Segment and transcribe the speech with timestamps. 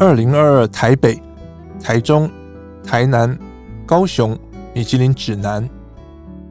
[0.00, 1.20] 二零二二台北、
[1.82, 2.30] 台中、
[2.84, 3.36] 台南、
[3.84, 4.38] 高雄
[4.72, 5.68] 米其林指南、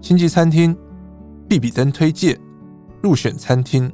[0.01, 0.77] 星级餐厅、
[1.47, 2.38] 必比登推荐
[3.02, 3.89] 入选餐厅，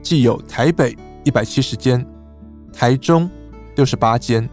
[0.00, 2.06] 既有台北一百七十间，
[2.72, 3.28] 台中
[3.74, 4.48] 六十八间，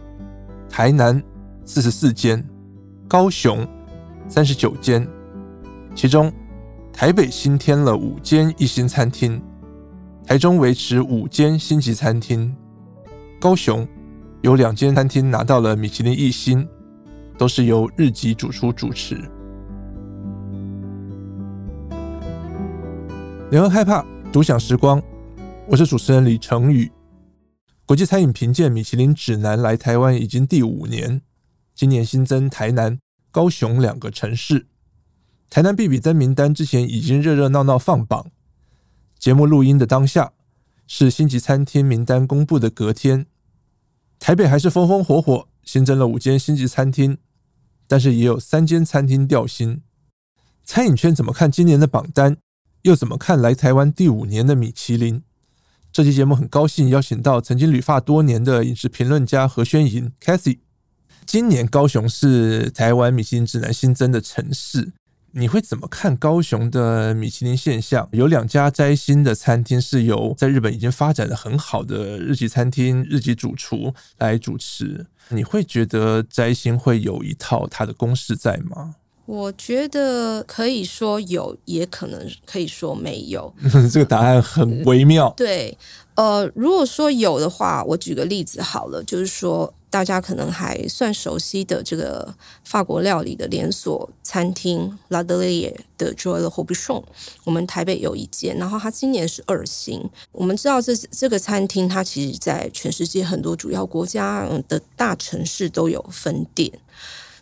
[0.68, 1.22] 台南
[1.64, 2.44] 四十四间，
[3.06, 3.64] 高雄
[4.26, 5.06] 三十九间，
[5.94, 6.32] 其中
[6.92, 9.40] 台北新添了五间一星餐厅，
[10.26, 12.52] 台中维持五间星级餐厅，
[13.38, 13.86] 高雄。
[14.40, 16.66] 有两间餐厅拿到了米其林一星，
[17.36, 19.16] 都是由日籍主厨主持。
[23.50, 25.02] 联合开趴独享时光，
[25.66, 26.88] 我是主持人李成宇。
[27.84, 31.20] 国际餐饮评鉴米其林指南来台湾已经第五年，
[31.74, 33.00] 今年新增台南、
[33.32, 34.66] 高雄两个城市。
[35.50, 38.30] 台南必比登名单之前已经热热闹闹放榜，
[39.18, 40.30] 节目录音的当下
[40.86, 43.26] 是星级餐厅名单公布的隔天。
[44.18, 47.18] 台北还是风风火火，新增了五间星级餐厅，
[47.86, 49.82] 但是也有三间餐厅掉星。
[50.64, 52.36] 餐饮圈怎么看今年的榜单？
[52.82, 55.22] 又怎么看来台湾第五年的米其林？
[55.90, 60.58] 这期节目很高兴邀请到曾经旅发多年的饮食评论家何宣莹 Cathy。
[61.24, 64.92] 今年高雄是台湾米其林指南新增的城市。
[65.32, 68.08] 你会怎么看高雄的米其林现象？
[68.12, 75.06] 有两家摘星的餐厅是由在日本已经发展的很好的日籍餐厅日籍主厨来主持。
[75.28, 78.96] 你会觉得摘星会有一套它的公式在吗？
[79.26, 83.54] 我觉得可以说有，也可能可以说没有。
[83.92, 85.28] 这个答案很微妙。
[85.36, 85.76] 对，
[86.14, 89.74] 呃，如果说有的话，我举个例子好了，就是说。
[89.90, 97.02] 大家可能还算熟悉的这个法国料理的连锁餐厅 La Delie 的 Joël Robuchon，
[97.44, 100.08] 我们台北有一间，然后它今年是二星。
[100.32, 106.70] 我们知道这这个餐厅，它其实在全世界很多主要国家的大城市都有分店。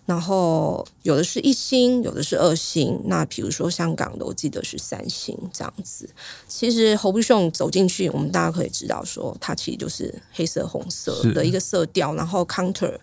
[0.06, 2.98] 然后有的是一星，有的是二星。
[3.06, 6.08] 那比如说香港的，我记得是三星这样子。
[6.46, 12.14] 其实 Robuchon 走进去，我们大家可以知道说，它其实就是黑色红色的一个色调。
[12.14, 12.96] 然后 counter，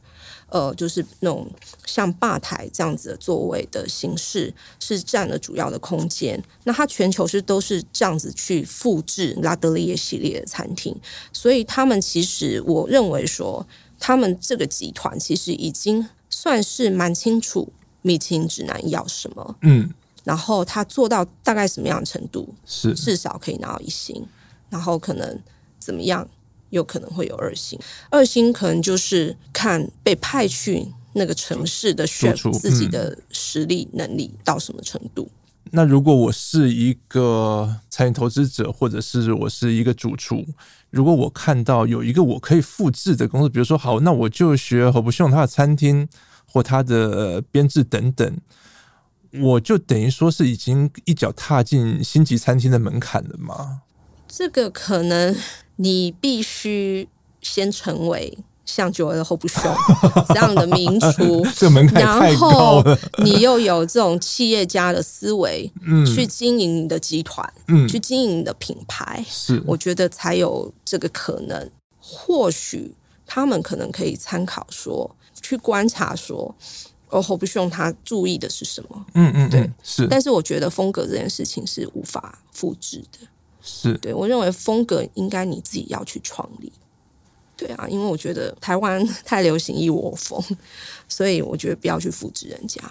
[0.48, 1.46] 呃，就是那种
[1.86, 6.42] 像吧台这样子的座位的形式，是占了主要的空间。
[6.64, 10.96] 那它全球是都是这样子去复制 L'Atelier 系列的餐厅，
[11.34, 13.68] 所以他们其实我认为说，
[14.00, 16.08] 他们这个集团其实已经。
[16.36, 17.72] 算是蛮清楚
[18.02, 19.88] 米其林指南要什么，嗯，
[20.24, 22.94] 然后他做到大概什么样的程度，是。
[22.96, 24.26] 至少可以拿到一星，
[24.70, 25.40] 然后可能
[25.80, 26.28] 怎么样，
[26.72, 27.80] 有可能会有二星，
[28.10, 35.30] 二星可能就是看被派去那个城市的选自己的实力能力到什么程度。
[35.72, 40.46] 那如果我是一个餐饮投资者，或者是我是一个主厨，
[40.92, 46.08] 如果我看到有一个我可以复制的公司，比如说好，那我就学何不用他的餐厅
[46.46, 48.38] 或他的编制等等，
[49.42, 53.82] 我就等于说是已经一脚踏进星级餐厅的门槛了吗？
[54.28, 55.36] 这个可能
[55.78, 57.10] 你必须
[57.42, 58.38] 先成为。
[58.66, 61.46] 像 Joël Robuchon 这样的名厨，
[61.94, 62.84] 然后
[63.24, 65.72] 你又有这种企业家的思维，
[66.16, 67.54] 去经营你的集团，
[67.90, 71.70] 去经营你的品牌，是我觉得才有这个可能。
[72.06, 72.94] 或许
[73.26, 75.10] 他们可能可以参考说，
[75.42, 76.54] 去观察说
[77.10, 79.06] ，Robuchon 他注意的是什么？
[79.14, 80.06] 嗯嗯，对，是。
[80.10, 83.20] 但是我觉得风格这件事情是无法复制的，
[83.62, 86.72] 是对我认为风格应该你自己要去创立。
[87.66, 90.44] 对啊，因为我觉得台湾 太流行一窝蜂，
[91.08, 92.82] 所以我觉得不要去复制人家。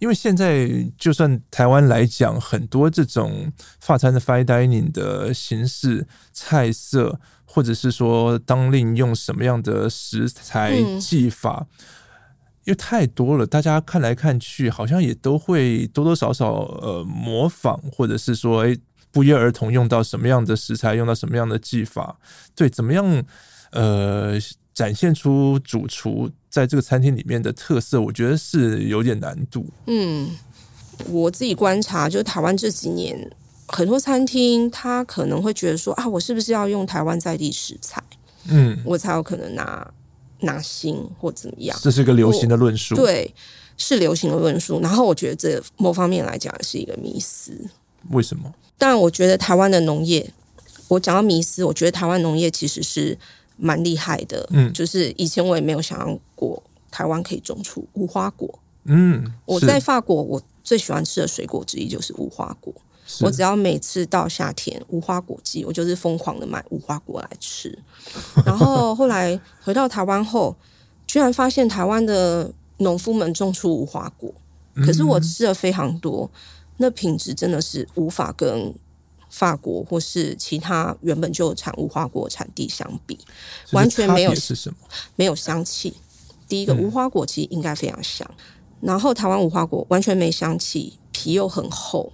[0.00, 11.86] 因为现在就算台湾来讲，很多这种法餐的 fine dining 的形式、菜色，或者是说当令用什么样的食材技法，嗯、
[12.64, 18.78] 因为太多了，大家看来看去，好像也都会多多少少呃模仿，或者是说诶
[19.10, 22.16] 不约而同用到什么样的食材，用到什么样的技法，
[22.54, 23.24] 对，怎么样？
[23.72, 24.38] 呃，
[24.72, 29.66] 展现出主厨在这个餐厅里面的特色，我觉得是有点难度。
[29.86, 30.30] 嗯，
[31.10, 33.30] 我自己观察，就是台湾这几年
[33.66, 38.02] 很多餐厅，他可能会觉得说啊，我是不是要用台湾在地食材，
[38.48, 39.92] 嗯，我才有可能拿
[40.40, 41.76] 拿星或怎么样？
[41.82, 43.34] 这是一个流行的论述，对，
[43.76, 44.80] 是流行的论述。
[44.80, 47.52] 然后我觉得这某方面来讲是一个迷思。
[48.10, 48.54] 为什么？
[48.78, 50.32] 但，我觉得台湾的农业，
[50.86, 53.18] 我讲到迷思，我觉得台湾农业其实是。
[53.58, 62.72] 蛮厉害的，嗯，就是以前我也没有想象过台湾可以种出无花果，嗯，我在法国，我最喜欢吃的水果之一就是无花果。
[63.22, 67.76] 我只要每次到夏天无花果季，我就是疯狂的买无花果来吃。
[68.44, 70.54] 然后后来回到台湾后，
[71.06, 74.30] 居然发现台湾的农夫们种出无花果，
[74.74, 76.30] 可是我吃了非常多，
[76.76, 78.74] 那品质真的是无法跟
[79.38, 83.16] 法国或是其他原本就有产无花果产地相比，
[83.70, 84.76] 完全没有是什么？
[85.14, 85.94] 没有香气。
[86.48, 88.28] 第一个无花果其实应该非常香，
[88.80, 92.12] 然后台湾无花果完全没香气，皮又很厚。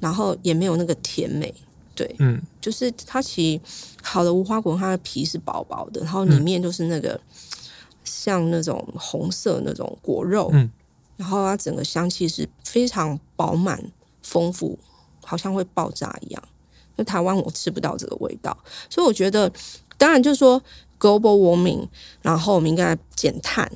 [0.00, 1.54] 然后也没有那个甜美，
[1.94, 3.60] 对，嗯，就是它其实
[4.02, 7.20] 好的无花果，它的皮是薄薄的，然后里面就是那个、嗯、
[8.04, 10.70] 像那种红色那种果肉，嗯，
[11.16, 13.82] 然后它整个香气是非常饱满
[14.22, 14.78] 丰富，
[15.24, 16.42] 好像会爆炸一样。
[16.96, 18.56] 那台湾我吃不到这个味道，
[18.88, 19.50] 所以我觉得，
[19.96, 20.62] 当然就是说
[20.98, 21.86] global warming，
[22.22, 23.70] 然后我们应该减碳，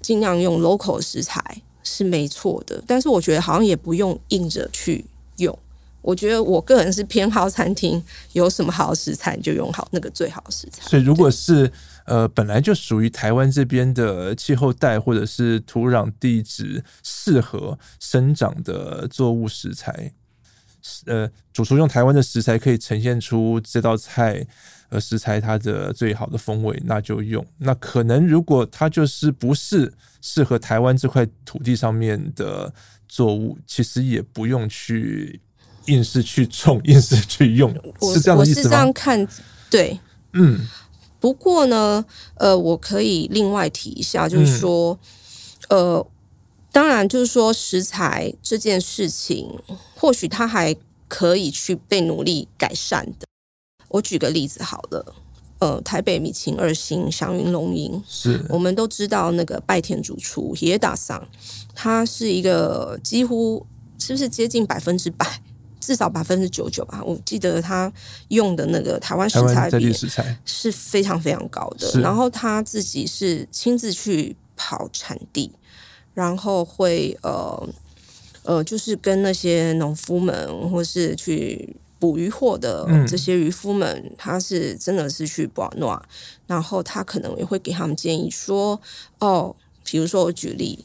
[0.00, 5.04] 尽量用 local 食材是没错的，但是我觉得好像也不用硬着去
[5.36, 5.56] 用。
[6.00, 8.02] 我觉得我个人是偏好餐厅
[8.32, 10.82] 有什么好食材就用好那个最好的食材。
[10.82, 11.70] 所以如果是
[12.06, 20.12] 呃本来就属于台湾这边的气候带或者是土壤地质适合生长的作物食材，
[21.06, 24.46] 呃，主厨用台湾的食材可以呈现出这道菜
[24.88, 27.44] 呃食材它的最好的风味，那就用。
[27.58, 32.72] 那可能如果它就是不是适合台湾这块土地上面的
[33.08, 35.40] 作物，其实也不用去。
[35.86, 37.68] 硬是去种， 硬是去用，
[38.14, 38.62] 是这样的意思吗？
[38.62, 39.26] 我是这样看，
[39.68, 39.98] 对，
[40.32, 40.60] 嗯。
[41.18, 42.04] 不过呢，
[42.36, 44.96] 呃，我可以另外提一下，就是说，
[45.70, 46.06] 嗯、呃，
[46.72, 49.56] 当然，就是说食材这件事情，
[49.94, 50.74] 或许它还
[51.06, 53.26] 可以去被努力改善的。
[53.88, 55.14] 我举个例子好了，
[55.58, 61.28] 呃，台北米其林二星祥云龙吟，是我们都知道那个拜田主厨野打桑，
[61.74, 63.66] 他是一个几乎
[63.98, 65.42] 是不是接近百分之百？
[65.78, 67.92] 至少百分之九九吧，我记得他
[68.28, 69.92] 用的那个台湾食材比
[70.44, 72.00] 是非常非常高的。
[72.00, 75.50] 然后他自己是亲自去跑产地，
[76.14, 77.68] 然后会呃
[78.44, 86.00] 呃，就是跟那些农夫们或是去捕鱼获的这些渔夫们，嗯、他是真的是去保暖，
[86.46, 88.80] 然后他可能也会给他们建议说，
[89.20, 89.54] 哦，
[89.84, 90.84] 比如说我举例，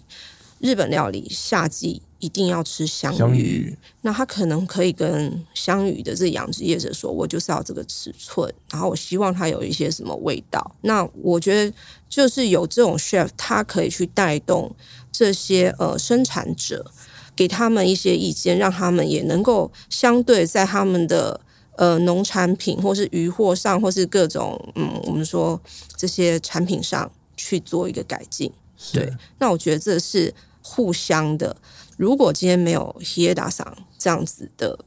[0.59, 2.01] 日本料理夏季。
[2.19, 10.75] 一定要吃香鱼，香鱼，那他可能可以跟香鱼的这养殖业者说，我就是要这个尺寸，然后我希望它有一些什么味道。
[10.81, 11.71] 那我觉得
[12.09, 14.75] 就是有这种 chef，他可以去带动
[15.11, 16.89] 这些呃生产者，
[17.35, 21.39] 给他们一些意见，让他们也能够相对在他们的
[21.75, 25.59] 呃农产品或是渔获上，或是各种嗯我们说
[25.95, 28.51] 这些产品上去做一个改进。
[28.91, 30.33] 对，那我觉得这是
[30.63, 31.55] 互相的。
[31.96, 34.78] 如果今天没有ヒエダさん这样子的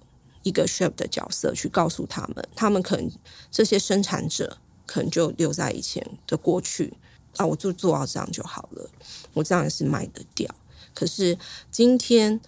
[0.43, 3.09] 一个 chef 的角色去告诉他们，他们可能
[3.51, 6.93] 这些生产者可能就留在以前的过去
[7.37, 8.89] 啊，我就做到这样就好了，
[9.33, 10.53] 我这样也是卖得掉。
[10.93, 11.37] 可是
[11.71, 12.39] 今天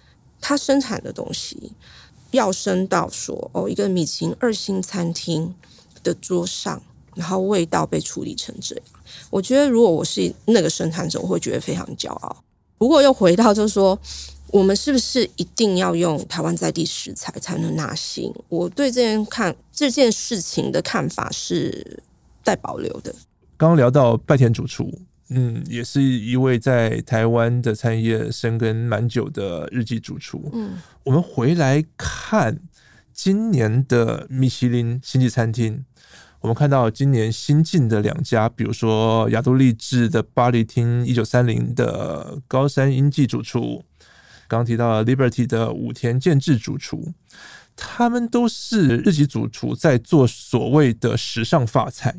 [0.41, 1.73] 他生产的东西
[2.31, 5.55] 要升到说哦，一个米其林二星餐厅
[6.03, 6.81] 的桌上，
[7.15, 8.85] 然后味道被处理成这样，
[9.29, 12.43] 我觉得如果我是那个生产者，我会觉得非常骄傲。
[12.77, 13.97] 不过又回到就是说。
[14.52, 18.30] 我们是不是一定要用台湾在地食材才能拿星？
[18.50, 22.02] 我对这件看这件事情的看法是
[22.44, 23.12] 带保留的。
[23.56, 24.92] 刚刚聊到拜田主厨，
[25.30, 30.50] 嗯，也是一位在台湾的餐饮业深耕蛮久的日籍主厨。
[30.52, 32.58] 嗯，我们回来看
[33.14, 35.82] 今年的米其林星级餐厅，
[36.40, 43.82] 我们看到今年新进的两家，比如说亚都丽致的巴黎厅一九三零的高山英纪主厨。
[44.52, 47.14] 刚提到 Liberty 的武田健治主厨，
[47.74, 52.14] 他们都是日籍主厨在做所谓的时尚发菜。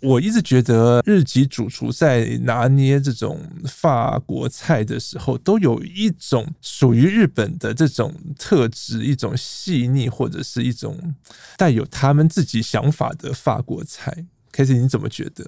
[0.00, 11.14] 我一直觉得日籍主厨在拿捏这种法国菜的时候，都有一种属于日本的这种特质，一种细腻或者是一种
[11.58, 14.24] 带有他们自己想法的法国菜。
[14.52, 15.46] Casey，你怎么觉得？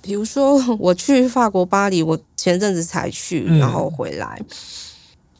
[0.00, 4.40] 比如说，我去法国巴黎，我前阵子才去，然后回来。
[4.40, 4.46] 嗯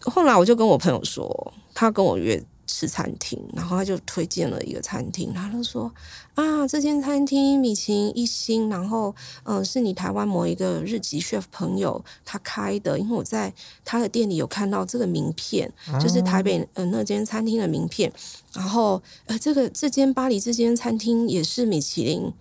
[0.05, 5.93] 后来我就跟我朋友说，他跟我约吃餐厅，然后他就推荐了一个餐厅，他就说
[6.35, 13.53] 啊，这间餐厅米其林一星，然后嗯、呃，是你台湾某一个日籍 chef 朋友他开的，因为我在
[13.85, 18.11] 他的店里有看到这个名片，就是台北呃那间餐厅的名片，
[18.55, 22.33] 然后呃这个这间巴黎这间餐厅也是米其林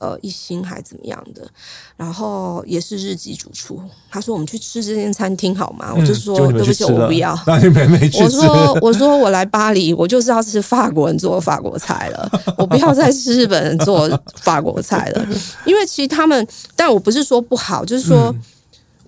[0.00, 1.46] 呃一星还怎么样的，
[1.96, 5.92] 然后也是日籍主厨，他说我们去吃这间餐厅好吗？
[5.94, 7.38] 嗯、我就说对不起，我不要。
[8.20, 14.08] 我说我说我来巴黎，我就是要吃法国人做法国菜了，我不要再吃日本人做
[14.40, 15.26] 法国菜了，
[15.64, 18.32] 因为其实他们，但我不是说不好，就是说。
[18.32, 18.42] 嗯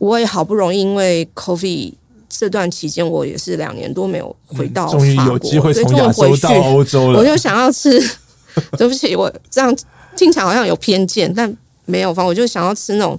[0.00, 1.92] 我也好不容易，因为 coffee
[2.26, 7.18] 这段期间，我也是两年多没有回到法国，终于有机会从亚洲到欧洲了。
[7.18, 8.02] 我就想要吃，
[8.78, 9.76] 对不起，我这样
[10.20, 11.50] 听起来好像有偏见，但
[11.86, 13.18] 没有，反正我就想要吃那种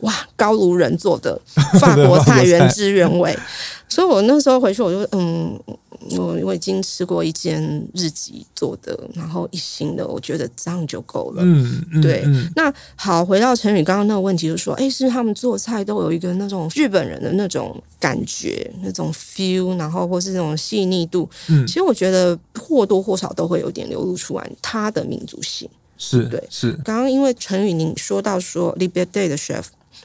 [0.00, 1.40] 哇高卢人做的
[1.80, 3.34] 法国 菜，原汁原味。
[3.88, 5.58] 所以我那时候回去，我就嗯。
[6.18, 7.62] 我我已经吃过一间
[7.94, 11.42] 日籍做的，然后一星的，我觉得这样就够了。
[11.44, 12.24] 嗯，嗯对。
[12.26, 21.30] 嗯、那好，回到陈宇刚刚那个问题，就是说，哎，是他们做菜都有一个那种日本人的那种感觉，那种 feel，然后或是那种细腻度。
[21.48, 25.70] 嗯，其实我觉得或多或少都会有点流露出来他的民族性。
[26.02, 26.72] 是对，是。
[26.84, 29.64] 刚刚因为陈宇宁说到说 Liberty 的 chef。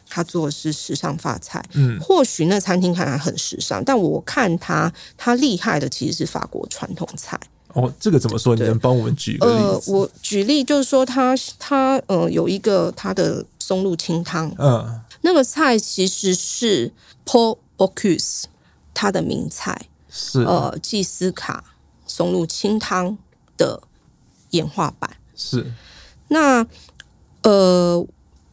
[0.09, 7.37] 他做的是时尚发菜，嗯，或许那餐厅看来很时尚，但我看他他厉害的其实是法国传统菜。
[7.73, 8.55] 哦，这个怎么说？
[8.55, 9.91] 你能帮我们举个例子？
[9.91, 16.91] 呃，我举例就是说他，他他呃有一个他的松露清汤，嗯，那个菜其实是
[17.25, 18.43] Paul Bocuse
[18.93, 21.63] 他的名菜，是呃祭司卡
[22.05, 23.17] 松露清汤
[23.57, 23.81] 的
[24.51, 25.71] 演化版，是
[26.27, 26.67] 那
[27.43, 28.05] 呃。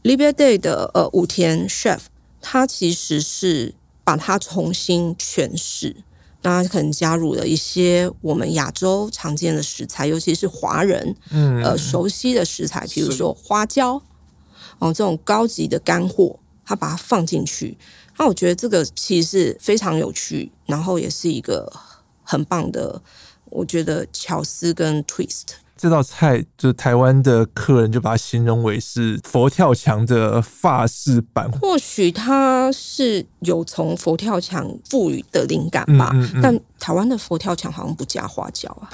[0.06, 2.00] l i b e r Day 的呃武田 chef，
[2.42, 3.74] 他其实是
[4.04, 5.96] 把它重新诠释，
[6.42, 13.94] 那可能加入了一些我们亚洲常见的食材，尤其是华人嗯呃熟悉的食材，比如说花椒
[14.78, 17.78] 哦这种高级的干货，他把它放进去，
[18.18, 21.72] 那我觉得这个其实是非常有趣，然后也是一个
[22.22, 23.00] 很棒的，
[23.46, 25.63] 我觉得巧思跟 twist。
[25.76, 31.50] 这道菜就台湾的客人就把它形容为是佛跳墙的法式版。
[31.52, 38.88] 或许它是有从佛跳墙赋予的灵感吧，嗯嗯嗯、但台湾的佛跳墙好像不加花椒啊。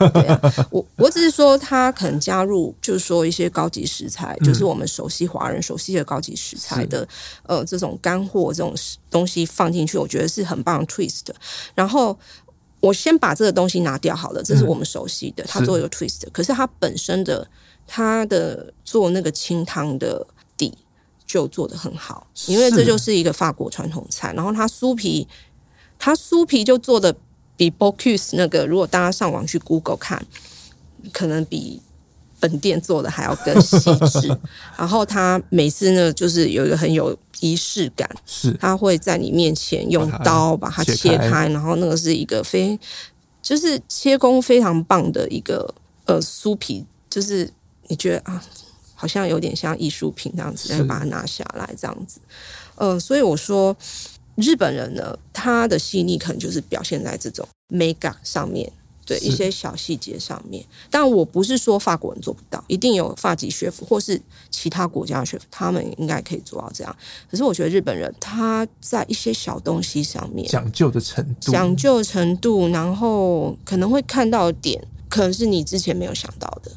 [0.12, 7.06] 对啊，我我只是说它可能加入，就是说一些高级食材，嗯、就是我们熟悉华人熟悉的高级食材的
[7.44, 8.74] 呃这种干货这种
[9.10, 11.26] 东西放进去，我觉得是很棒的 twist。
[11.74, 12.18] 然后。
[12.84, 15.42] 我先把这个东西拿掉好了，这是我们熟悉的。
[15.44, 17.46] 嗯、他做一个 twist，可是他本身的
[17.86, 20.26] 他的做那个清汤的
[20.56, 20.76] 底
[21.26, 24.32] 就做得很好，因为这就是一个法国传统菜。
[24.34, 25.26] 然后它酥皮，
[25.98, 27.14] 它酥皮就做的
[27.56, 30.26] 比 Bocuse 那个，如果大家上网去 Google 看，
[31.12, 31.80] 可能比。
[32.40, 33.78] 本店做的还要更细
[34.20, 34.28] 致，
[34.76, 38.52] 然后他每次呢，就是有一个很有仪式感，是。
[38.60, 42.78] 他会在你面前用刀把它切开，然后那个是一个非
[43.42, 45.74] 就是切工非常棒的一个
[46.06, 47.50] 呃酥皮，就是
[47.88, 48.42] 你觉得啊，
[48.94, 52.20] 好像有点像艺术品这样子，再把它拿下来这样子，
[52.76, 53.76] 呃，所以我说
[54.36, 58.72] 日本人呢，他的细腻可能就是表现在这种美感上面。
[59.06, 64.20] 对一些小细节上面，但我不是说法国人做不到，一定有法籍学府或是
[64.50, 66.96] 其他国家的学府，他们应该可以做到这样。
[67.30, 76.72] 可是我觉得日本人他在一些小东西上面讲究的程度，讲究程度，然后可能会看到点，可能是你之前没有想到的。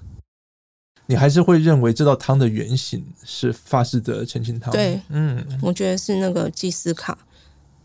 [1.09, 4.73] 你还是会认为这道汤的原型是法式的澄清汤？
[4.73, 7.17] 对，嗯，我觉得是那个祭司卡，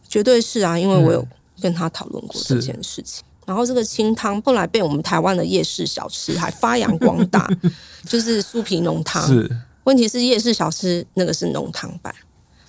[0.09, 1.25] 绝对是啊，因为我有
[1.61, 3.23] 跟他讨论过这件事情。
[3.47, 7.51] 然后这个清汤后来被我们台湾的夜市小吃还发扬光大，
[8.07, 9.27] 就是酥皮浓汤。
[9.27, 9.51] 是，
[9.85, 12.15] 问题是夜市小吃那个是浓汤版，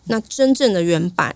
[0.06, 1.36] 那真正的原版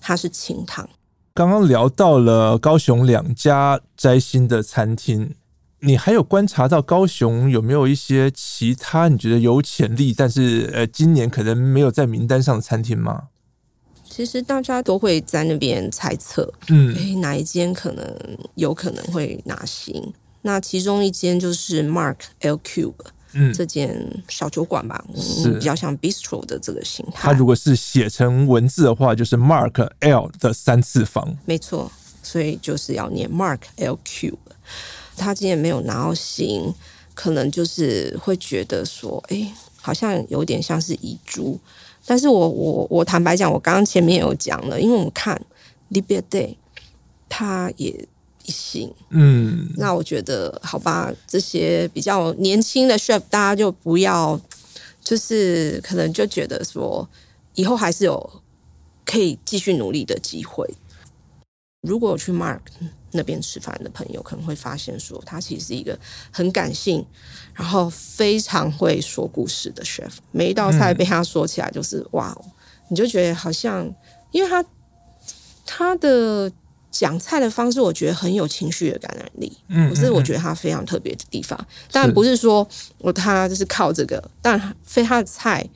[0.00, 0.88] 它是清汤。
[1.34, 5.34] 刚刚聊到了高雄两家摘星的餐厅，
[5.80, 13.28] 你还有观察到高雄有没有一些其他你觉得有潜力，但是呃今年可能没有在名单上的餐厅吗？
[14.10, 18.04] 其实大家都会在那边猜测，嗯，哎，哪一间可能
[18.56, 20.12] 有可能会拿星？
[20.42, 22.92] 那其中一间就是 Mark L Cube，
[23.34, 23.94] 嗯，这间
[24.28, 27.12] 小酒馆吧，是比较像 Bistro 的这个形态。
[27.14, 31.90] 它如果是写成文字的话，就是 Mark L 的三次方，没错，
[32.22, 34.34] 所以就是要念 Mark L Cube。
[35.16, 36.74] 他今天没有拿到星，
[37.14, 41.60] 可能就是会觉得说，哎，好像有点像是遗珠。
[42.10, 45.40] 但是我我我坦白讲，我刚刚前面有讲了，因为我们看
[45.92, 46.56] Liberté，
[47.28, 47.88] 他也
[48.44, 54.40] 一星，嗯，那我觉得好吧，这些比较年轻的 chef，大家就不要，
[55.00, 57.08] 就是可能就觉得说，
[57.54, 58.42] 以后还是有
[59.06, 60.68] 可以继续努力的机会。
[61.82, 62.58] 如果我去 Mark，
[63.12, 65.98] 那边吃饭的朋友可能会发现，说他其实是一个
[66.30, 67.04] 很感性，
[67.52, 70.12] 然后非常会说故事的 chef。
[70.30, 72.38] 每一道菜被他说起来，就是、嗯、哇，
[72.88, 73.92] 你就觉得好像，
[74.30, 74.64] 因为他
[75.66, 76.50] 他的
[76.90, 79.58] 讲菜的方式，我觉得很有情绪的感染力。
[79.68, 81.58] 嗯，这是我觉得他非常特别的地方。
[81.90, 82.66] 当然不是说
[82.98, 85.68] 我他就是靠这个，但非他的菜，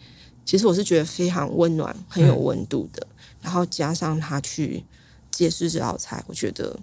[0.44, 3.04] 其实我是觉得非常温暖、很有温度的。
[3.10, 4.84] 嗯、然后加上他去
[5.32, 6.78] 解释这道菜，我觉得。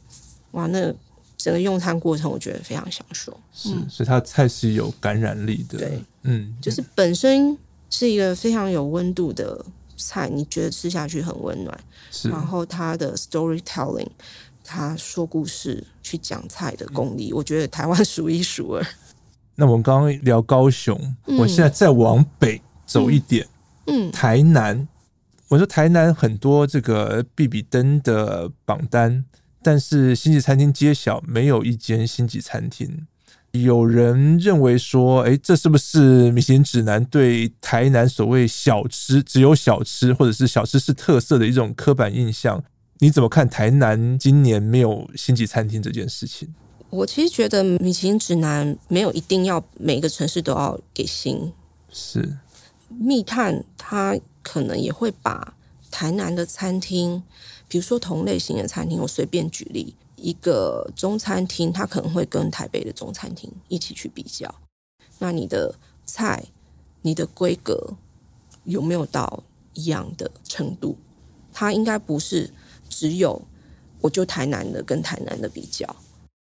[0.52, 0.94] 哇，那
[1.38, 3.36] 整个用餐过程我觉得非常享受。
[3.54, 5.80] 是，所以它的菜是有感染力的。
[5.80, 7.58] 对，嗯，就是本身
[7.90, 9.66] 是一个非常有温度的
[9.98, 11.80] 菜，你觉得吃下去很温暖。
[12.12, 14.10] 是，然后它的 storytelling，
[14.64, 18.86] 他说故事去讲菜的功力，我觉得台湾 数一数二。
[19.56, 23.48] 那我们刚刚聊高雄，嗯，我现在再往北走一点，
[23.88, 24.88] 嗯，嗯，台南。
[25.48, 29.26] 我说台南很多这个必比登的榜单。
[29.64, 33.08] 但是星级餐厅揭晓，没有一间星级餐厅。
[33.52, 42.64] 有人认为说，哎，这是不是米其林指南对台南所谓小吃只有小吃，或者是小吃是特色的一种刻板印象？
[43.00, 46.48] 你怎么看台南今年没有星级餐厅这件事情？
[46.90, 51.52] 我其实觉得米其林指南没有一定要每个城市都要给星。
[51.90, 52.38] 是
[52.88, 55.56] 密探他可能也会把
[55.92, 57.22] 台南的餐厅。
[57.72, 64.54] 比如说同类型的餐厅，我随便举例一个中餐厅，它可能会跟台北的中餐厅一起去比较。
[65.20, 65.74] 那你的
[66.06, 66.44] 菜、
[67.02, 67.96] 你的规格
[68.66, 70.98] 有没有到一样的程度？
[71.54, 72.52] 它应该不是
[72.90, 73.42] 只有
[74.02, 75.96] 我就台南的跟台南的比较，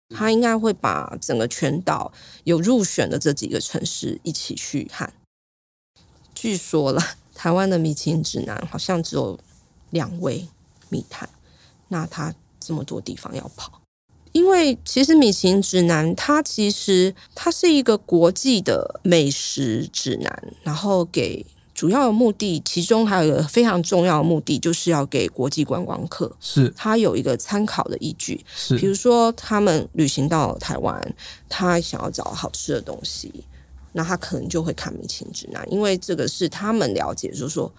[0.09, 5.15] 它应该会把整个全岛有入选的这几个城市一起去看。
[6.35, 7.01] 据说了，
[7.37, 9.39] 台湾的米其林指南好像只有
[9.91, 10.49] 两位。
[10.95, 11.29] 密探，
[11.89, 13.81] 那他这么多地方要跑，
[14.31, 28.45] 因为其实米其林指南它其实它是一个国际的美食指南，然后给主要的目的，其中还有一个非常重要的目的，就是要给国际观光客，是它有一个参考的依据。
[28.55, 31.15] 是，比如说他们旅行到台湾，
[31.49, 33.45] 他想要找好吃的东西，
[33.93, 37.71] 那他可能就会看米其林指南，因为这个是他们了解，就是说，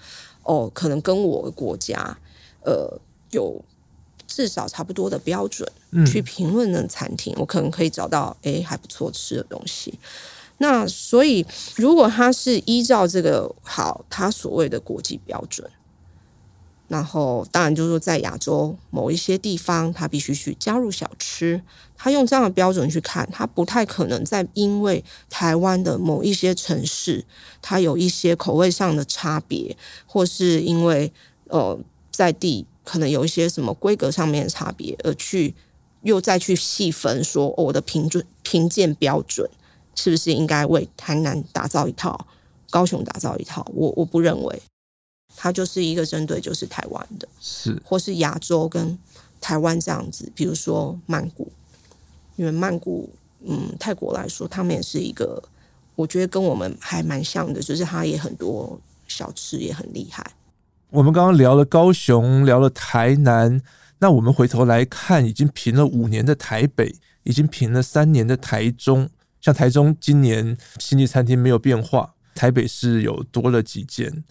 [0.43, 2.17] 哦，可能跟我的国家。
[2.65, 2.99] 呃，
[3.31, 3.63] 有
[4.27, 5.71] 至少差不多的标准
[6.05, 9.97] 去评论的餐厅，嗯，我可能可以找到哎还不错吃的东西。
[10.57, 15.69] 那所以，如果他是依照这个好，他所谓的国际标准，
[16.87, 21.61] 然后当然就是说在亚洲某一些地方，他必须去加入小吃，
[21.95, 27.25] 他用这样的标准去看，他不太可能在因为台湾的某一些城市，
[27.61, 31.13] 它有一些口味上的差别，或是因为
[31.49, 31.77] 呃。
[32.15, 35.53] 在地可能有一些什么规格上面的差别，而去
[36.03, 39.49] 又再去细分说，哦，我的评准评鉴标准
[39.95, 42.27] 是不是应该为台南打造一套，
[42.69, 43.65] 高雄打造一套？
[43.73, 44.61] 我我不认为，
[45.35, 48.97] 它就是一个针对就是台湾的，是或是亚洲跟
[49.41, 50.31] 台湾这样子。
[50.35, 51.51] 比如说曼谷，
[52.35, 53.09] 因为曼谷，
[53.43, 55.41] 嗯，泰国来说，他们也是一个，
[55.95, 60.31] 我觉得跟我们还蛮像的，就是它也很多小吃也很厉害。
[60.91, 63.61] 我们刚刚聊了高雄，聊了台南，
[63.99, 69.09] 那我们回头来看，已经评了五年的台北，已经评了三年的台中。
[69.41, 74.23] 像台中今年星级餐厅没有变化，台北是有多了几间。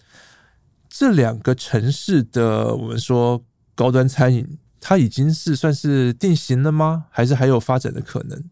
[0.88, 3.42] 这两个城市的我们说
[3.74, 7.06] 高端餐饮，它已经是算是定型了吗？
[7.10, 8.42] 还是还有发展的可能？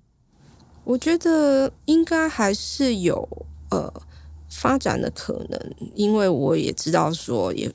[0.85, 3.91] 我觉得应该还是有呃
[4.51, 7.73] 发展的可能，因为我也知道说也。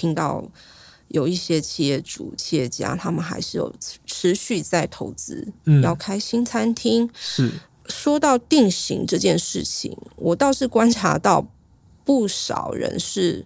[0.00, 0.42] 听到
[1.08, 3.70] 有一些企业主、企业家，他们还是有
[4.06, 7.06] 持续在投资，嗯，要开新餐厅。
[7.14, 7.52] 是
[7.86, 11.46] 说到定型这件事情，我倒是观察到
[12.02, 13.44] 不少人是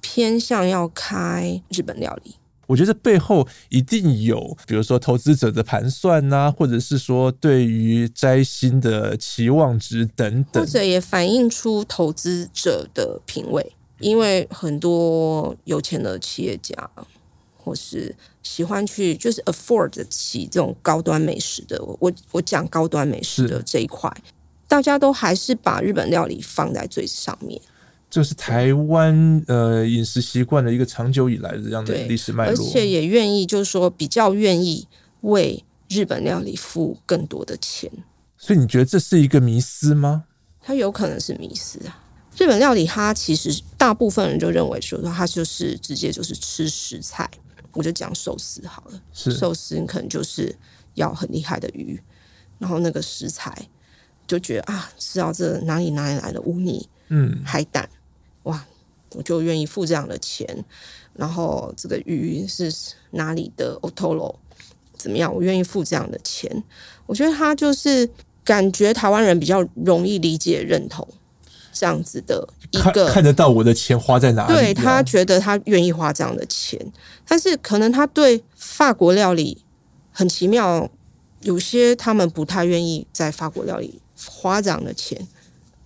[0.00, 2.34] 偏向要开日本料理。
[2.66, 13.76] 我觉得背后一定有，比如说投资者的盘算呐、啊，或者是说对于摘星的期望值等等，或者也反映出投资者的品味。
[14.04, 16.76] 因为很多有钱的企业家，
[17.56, 24.14] 或是喜欢去就是 afford 得起这种高端美食的，我我讲高端美食的这一块，
[24.68, 27.58] 大家都还是把日本料理放在最上面。
[28.10, 34.86] 这是台湾呃饮食习惯的一个长久以来的这样的历史脉络，而且也愿意就是说比较愿意
[35.22, 37.90] 为日本料理付更多的钱。
[38.36, 40.24] 所以你觉得这是一个迷思吗？
[40.60, 42.03] 它有可能是迷思啊。
[42.36, 47.28] 日本料理，它其实大部分人就认为说，它就是直接就是吃食材。
[47.72, 50.54] 我就讲寿司好了，寿司你可能就是
[50.94, 52.00] 要很厉害的鱼，
[52.60, 53.68] 然后那个食材
[54.28, 57.90] 就觉得啊，吃到这哪里哪里来的乌泥，嗯，海胆，
[58.44, 58.64] 哇，
[59.10, 60.64] 我就愿意付这样的钱。
[61.14, 62.72] 然后这个鱼是
[63.10, 64.36] 哪里的？Otolo
[64.96, 65.34] 怎么样？
[65.34, 66.62] 我愿意付这样的钱。
[67.06, 68.08] 我觉得他就是
[68.44, 71.06] 感觉台湾人比较容易理解认同
[71.74, 74.54] 这样子的一个看，看得到我的钱花在哪里。
[74.54, 76.80] 对，他觉得他愿意花这样的钱，
[77.28, 79.62] 但是可能他对法国料理
[80.12, 80.88] 很奇妙，
[81.40, 85.26] 有些他们不太愿意在法国料理花这样的钱。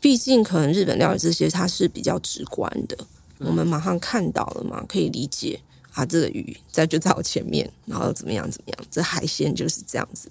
[0.01, 2.96] 毕竟可能日本料理这些它是比较直观的。
[3.38, 5.61] 我们马上看到了嘛，可以理解
[5.92, 10.31] 啊，这个鱼在就在我前面，然后怎么样怎么样，这海鲜就是这样子。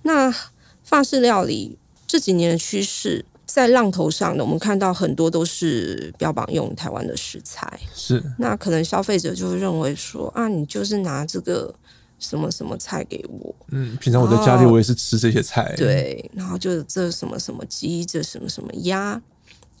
[0.00, 0.34] 那
[0.82, 3.22] 法式料理这几年的趋势
[3.54, 8.22] 在浪头上的，我们看到很多都是标榜用台湾的食材，是。
[8.38, 11.74] 那可能消费者就会认为说啊，你就是拿这个
[12.18, 19.20] 什么什么菜给我，嗯，平常我在家里我也是吃这些菜，对，然后就这什么什么鸡，这什么什么鸭，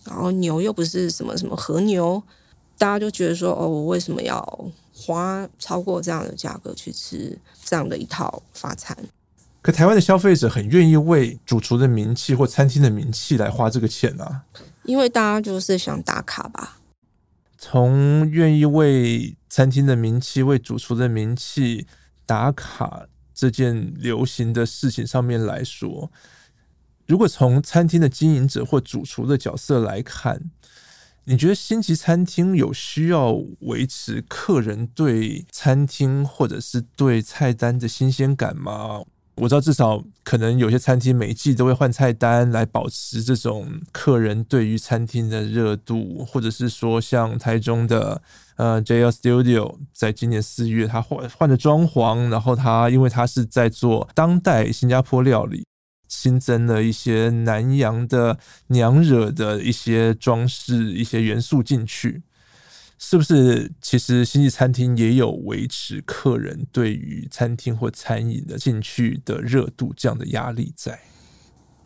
[0.04, 2.22] 然后牛又不是什么什么和牛。
[2.76, 8.94] 大家就觉得说，哦，我为什么要花超过这样的价格去吃这样的一套法餐？
[9.62, 14.42] 可台湾的消费者很愿意为主厨的名气或餐厅的名气来花这个钱啊，
[14.82, 16.80] 因为大家就是想打卡吧。
[17.56, 21.86] 从愿意为餐厅的名气、为主厨的名气
[22.26, 26.10] 打卡这件流行的事情上面来说，
[27.06, 30.50] 如果从餐厅的经营者或主厨的角色来看。
[31.24, 39.04] 你觉得星级餐厅有需要维持客人对餐厅或者是对菜单的新鲜感吗？
[39.36, 48.22] 我知道至少可能有些餐厅每季都会换菜单来保持这种客人对于餐厅的热度，或者是说像台中的
[48.56, 55.64] 呃 JL Studio，在今年四月他换换了装潢，然后他因为他是在做当代新加坡料理。
[56.08, 62.22] 新增了一些南洋的娘惹的一些装饰、一些元素进去，
[63.04, 63.68] 是不是？
[63.82, 70.98] 其实星级餐厅也有维持客人对于餐厅或餐饮的进去的热度这样的压力在。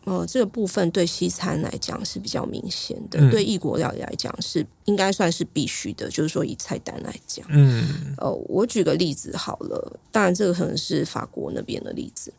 [0.05, 6.07] 呃，这个部分对西餐来讲是比较明显的，嗯、对异国料理来讲是应该算是必须的。
[6.07, 12.31] 就是说以菜单来讲，嗯，呃，我举个例子好了，当然这个可能是法国那边的例子。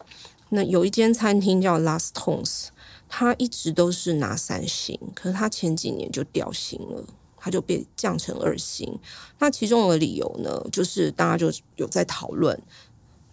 [0.51, 2.69] 那有一间餐厅叫 Las Tongs，
[3.09, 7.05] 他一直都是拿三星，可是他前几年就掉星了，
[7.41, 8.99] 他就被降成二星。
[9.39, 12.59] 那其中的理由呢，就是大家就有在讨论，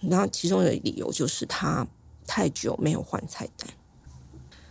[0.02, 1.86] 那其中的理由就是他
[2.26, 3.68] 太久没有换菜单。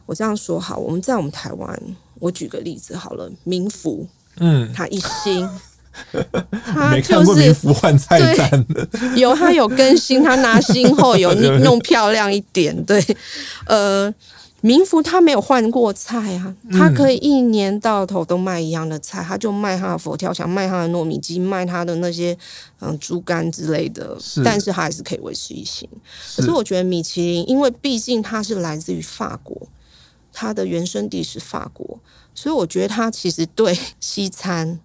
[0.06, 5.48] 我这样说好，我们在我们台湾，我举个例子好了，民福，嗯，他一星。
[6.50, 12.84] 他就是换菜单的， 有他有更新，他拿新后有 弄漂亮一点。
[12.84, 13.00] 对，
[13.66, 14.12] 呃，
[14.64, 22.34] 明福他没有换过菜啊，他可以一年到头都卖一样的菜，他就卖他的佛跳墙，卖他的糯米鸡，卖他的那些
[22.80, 25.86] 嗯猪肝之类的，但是他还是可以维持一星。
[26.34, 29.68] 可是我觉得米其林，因为毕竟它是来自于法国，
[30.32, 31.98] 它的原生地是法国，
[32.34, 34.80] 所以我觉得它其实对西餐。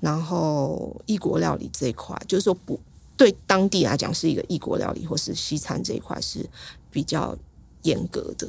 [0.00, 2.78] 然后异国料理这一块，就是说不
[3.16, 6.44] 对当地来讲是一个异国料理，或是西餐这一块是
[6.90, 7.36] 比较
[7.82, 8.46] 严格的。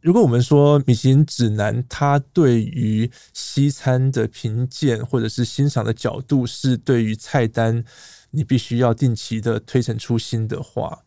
[0.00, 7.84] 如果我们说米其林指南，它对于西餐的评鉴或者是欣赏的角度，是对于菜单
[8.30, 11.00] 你必须要定期的推陈出新的话。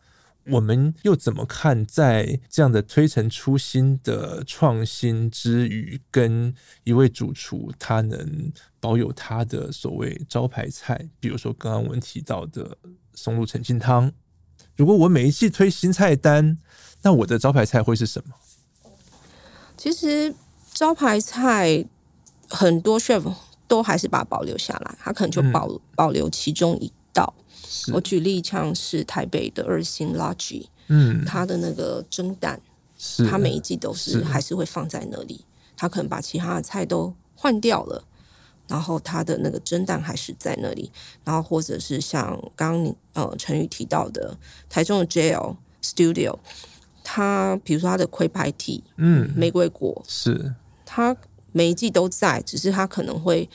[0.48, 6.54] 我们又怎么看，在这样的推陈出新的创新之余，跟
[6.84, 12.76] 一位主厨他能保有他的所谓招牌菜，比如说刚刚我们提到的
[13.14, 14.12] 松露澄清汤。
[14.76, 16.58] 如果我每一季推新菜单，
[17.02, 18.34] 那我的招牌菜会是什么？
[19.84, 20.34] 其实
[20.72, 21.84] 招牌菜
[22.48, 23.22] 很多 chef
[23.68, 27.34] 都还是把它保留下来，他可能就保、嗯、保留其中一道。
[27.92, 32.58] 我举例像是台北的二星 Lodge，嗯，它的那个蒸蛋，
[32.96, 35.44] 是它每一季都是还是会放在那里，
[35.76, 38.02] 它可能把其他的菜都换掉了，
[38.66, 40.90] 然后它的那个蒸蛋还是在那里，
[41.24, 44.34] 然后或者是像刚刚你呃陈宇提到的
[44.70, 46.38] 台中的 JL Studio，
[47.04, 50.52] 它比如说它的亏拍体，嗯，玫瑰果是
[50.84, 51.16] 它
[51.52, 53.48] 每一季都在，只是它可能会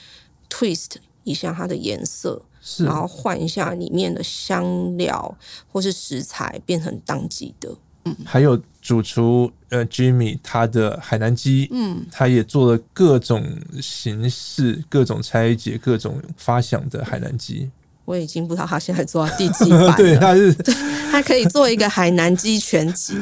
[0.49, 0.91] twist
[1.25, 2.41] 一下它的颜色。
[2.61, 5.37] 是然后换一下里面的香料
[5.71, 7.73] 或是食材，变成当季的。
[8.03, 13.45] 嗯，还有主厨呃，Jimmy 他的海南鸡，嗯，他也做了各种
[13.81, 17.71] 形式、各种拆解、各种发想的海南鸡。
[18.09, 19.95] 我已经不知道他现在做到第几 版了。
[19.95, 20.51] 对，他是
[21.11, 23.15] 他可以做一个海南鸡全集。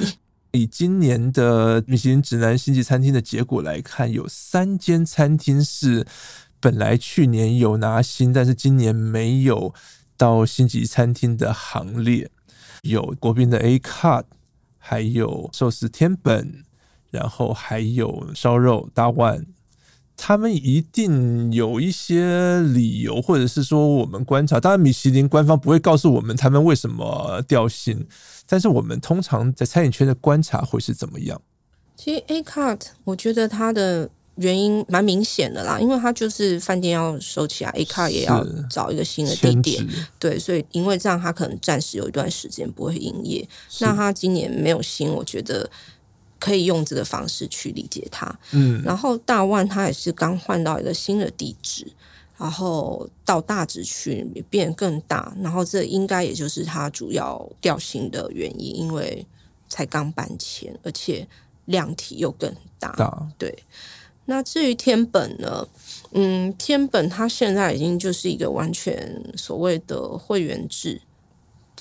[0.52, 6.08] 以今年的米其林指南星级餐厅的结果来看，有三间餐厅是
[6.62, 9.74] 本来去年有拿星，但是今年没有
[10.16, 12.32] 到星级餐厅的行列。
[12.84, 14.24] 有国宾的 A Cut，
[14.78, 16.64] 还有寿司天本，
[17.12, 19.46] 然后还有烧肉大万。
[20.20, 28.06] 他们一定有一些理由，或者是说我们观察，当然米其林官方不会告诉我们他们为什么掉星，
[28.48, 31.40] 但是我们通常在餐饮圈的观察会是怎么样？
[31.96, 43.48] 其实 A Cart，我觉得它的原因蛮明显的啦，因为它就是饭店要收起来，A Cart 也要找一个新的地点，对，所以因为这样它可能暂时有一段时间不会营业。
[43.80, 45.70] 那它今年没有新，我觉得。
[46.40, 51.86] 可以用这个方式去理解它，嗯，然后大万它也是刚换到一个新的地址，
[52.38, 59.26] 然后到大直区变更大，然后这应该也就是它主要调薪的原因，因为
[59.68, 61.28] 才刚搬迁，而且
[61.66, 63.64] 量体又更大，大对。
[64.26, 65.68] 那至于天本呢？
[66.12, 71.02] 嗯，天本它现在已经就是一个完全所谓的会员制，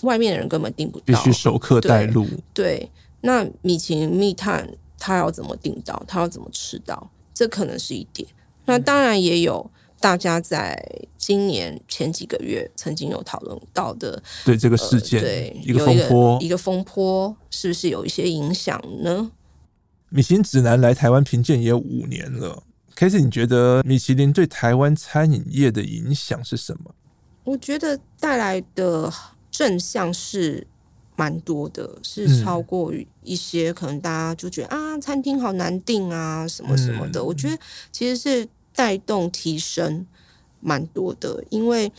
[0.02, 2.78] 外面的人根本订不到，必须熟客带路，对。
[2.78, 2.90] 对
[3.26, 4.64] 那米其林密探
[4.96, 6.00] 他要怎么订到？
[6.06, 7.10] 他要怎么吃到？
[7.34, 8.26] 这可能是一点。
[8.66, 9.68] 那当然也有
[10.00, 10.80] 大家在
[11.18, 19.32] 今年前几个月曾经有讨论到的，对这个事件，呃、对一个风波，一个风波是不是有一些影响呢？
[20.08, 22.62] 米其林指南来台湾评鉴也有五年了
[22.96, 26.94] ，Casey，你觉得米其林对台湾餐饮业的影响是什么？
[27.42, 29.12] 我觉得带来的
[29.50, 30.68] 正向是。
[31.16, 32.92] 蛮多的，是超过
[33.24, 37.20] 一些可能大家就觉得、嗯、啊，餐厅好难订啊，什么什么的。
[37.20, 37.58] 嗯、我觉得
[37.90, 40.06] 其实是带动提升
[40.60, 41.90] 蛮多的，因为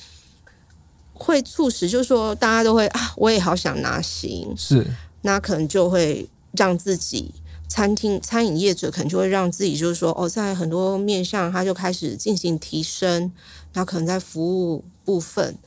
[1.13, 4.85] 会促使就是说大家都会啊，我也好想拿星，是
[5.23, 7.33] 那可能就会让自己
[7.67, 13.31] 餐厅餐饮业者可能就会让自己就是说哦，在很多面向他就开始进行提升，
[13.73, 15.57] 那可能在服务部分。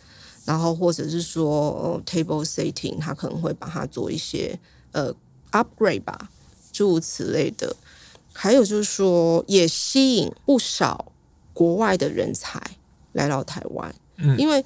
[0.45, 4.59] 然后或者是说、哦、table setting，他可能会把它做一些
[4.93, 5.15] 呃
[5.53, 6.31] upgrade 吧，
[6.73, 7.75] 诸如此类的。
[8.33, 11.13] 还有就是说，也吸引不少
[11.53, 12.61] 国外的人才
[13.13, 13.95] 来到台湾。
[14.17, 14.65] 嗯，因为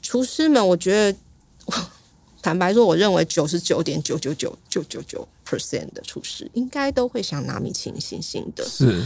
[0.00, 1.18] 厨师们，我觉得
[2.40, 8.64] 坦白说，我认为九十九点九九九九九九 percent 的厨师应该都会想拿米其林星星的。
[8.64, 9.02] 是，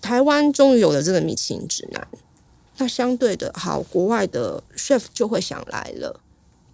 [0.00, 2.06] 台湾终于有了这个米其林指南。
[2.78, 6.20] 那相对的，好，国外的 chef 就会想来了，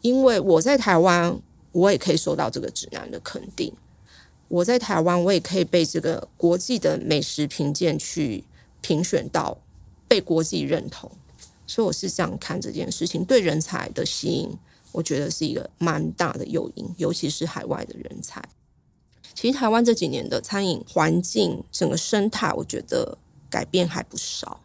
[0.02, 1.40] 因为我在台湾，
[1.72, 3.72] 我也可以收到这个指南的肯定。
[4.48, 8.44] 我在台湾，我也可以被这个国际的美食评鉴去
[8.82, 9.56] 评选到，
[10.06, 11.10] 被国际认同。
[11.66, 14.50] 所以我是这样看这件事情，对人才的吸引，
[14.92, 18.44] 我觉得是一个蛮大的诱因，尤其是海外的人才。
[19.32, 23.16] 其实台湾这几年的餐饮环境，整个生态，我觉得
[23.48, 24.60] 改变还不少。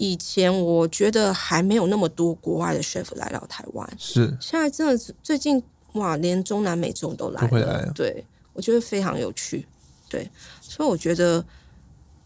[0.00, 7.92] 以前我觉得还没有那么多国外的 chef 来到台湾，是现在真的是最近哇，连中南美洲都来了，都会来啊。
[7.94, 9.66] 对，我觉得非常有趣。
[10.08, 10.26] 对，
[10.62, 11.44] 所以我觉得，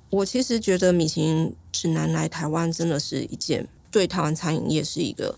[0.09, 5.37] 我其实觉得米其林指南来台湾真的是一件对台湾餐饮业是一个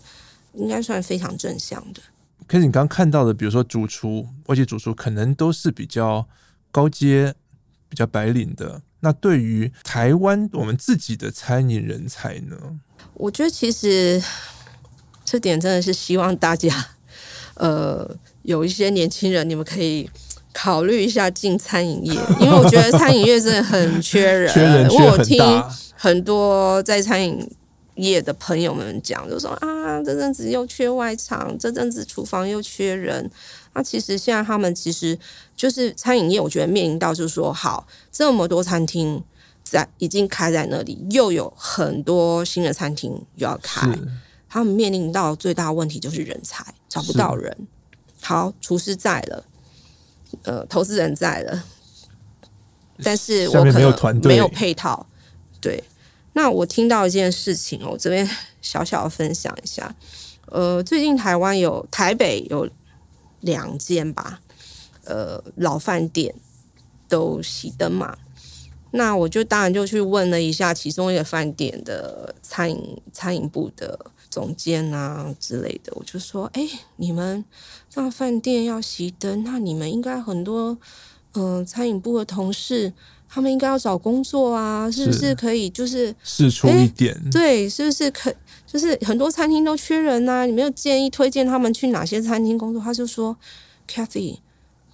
[0.53, 1.99] 应该算非常正向的。
[2.45, 6.27] 可是你刚刚看到的，比如说主厨、外籍主厨，可能都是比较
[6.71, 7.33] 高阶、
[7.89, 8.83] 比较白领的。
[8.99, 12.57] 那对于台湾我们自己的餐饮人才呢？
[13.13, 14.21] 我觉得其实
[15.23, 16.73] 这点真的是希望大家，
[17.55, 18.09] 呃，
[18.43, 20.09] 有一些年轻人，你们可以
[20.53, 24.53] 考虑一下进餐饮业， 因为我觉得餐饮业真的很缺人。
[24.53, 24.97] 缺人缺。
[24.97, 25.63] 我听
[25.95, 27.49] 很多在餐饮
[27.95, 33.29] 业的朋友们讲，就说啊，这阵子又缺外场，这阵子厨房又缺人。
[33.77, 35.15] 那其实现在他们其实
[35.55, 39.23] 就是餐饮业，我觉得面临到就是说，好，这么多餐厅
[39.63, 43.87] 在已经开在那里，又有很多新的餐厅又要开，
[44.49, 47.55] 他们面临到最大的问题就是人才找不到人。
[48.19, 49.45] 好，厨师在了，
[50.41, 51.63] 呃，投资人在了，
[53.03, 55.05] 但是我可能没有配套。
[55.61, 55.83] 对，
[56.33, 58.27] 那我听到一件事情，我这边
[58.59, 59.95] 小小的分享一下。
[60.47, 62.67] 呃，最近台湾有台北有。
[63.41, 64.41] 两间吧，
[65.05, 66.33] 呃，老饭店
[67.07, 68.17] 都熄灯嘛。
[68.91, 75.91] 那我就当然就去问了一下其中一个饭店的餐饮餐饮部的总监啊之类的。
[75.95, 77.43] 我就说：“哎，你们
[77.89, 80.77] 这饭店要熄灯，那你们应该很多
[81.33, 82.93] 嗯、餐饮部的同事
[83.29, 87.15] 他们应该要找工作啊，是不是可以就是试出一点？
[87.29, 88.33] 对，是不是可
[88.65, 90.45] 就是很多餐厅都缺人呐、啊？
[90.45, 92.81] 你没有建议推荐他们去哪些餐厅工作？
[92.81, 93.37] 他就说
[93.87, 94.39] ，Cathy，